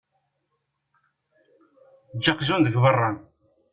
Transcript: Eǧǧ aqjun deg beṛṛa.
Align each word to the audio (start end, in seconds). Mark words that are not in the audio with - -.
Eǧǧ 2.15 2.25
aqjun 2.31 2.61
deg 2.65 2.75
beṛṛa. 2.83 3.11